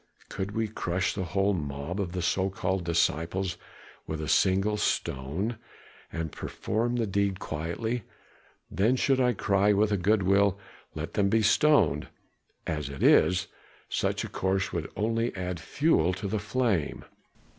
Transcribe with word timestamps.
Could 0.29 0.53
we 0.53 0.67
crush 0.67 1.13
the 1.13 1.25
whole 1.25 1.53
mob 1.53 1.99
of 2.01 2.13
the 2.13 2.23
so 2.23 2.49
called 2.49 2.83
disciples 2.83 3.55
with 4.07 4.19
a 4.19 4.27
single 4.27 4.75
stone, 4.77 5.59
and 6.11 6.31
perform 6.31 6.95
the 6.95 7.05
deed 7.05 7.39
quietly, 7.39 8.01
then 8.71 8.95
should 8.95 9.19
I 9.21 9.33
cry 9.33 9.73
with 9.73 9.91
a 9.91 9.97
good 9.97 10.23
will, 10.23 10.57
'Let 10.95 11.13
them 11.13 11.29
be 11.29 11.43
stoned.' 11.43 12.07
As 12.65 12.89
it 12.89 13.03
is, 13.03 13.45
such 13.89 14.23
a 14.23 14.27
course 14.29 14.73
would 14.73 14.91
only 14.95 15.35
add 15.35 15.59
fuel 15.59 16.13
to 16.15 16.27
the 16.27 16.39
flame." 16.39 17.05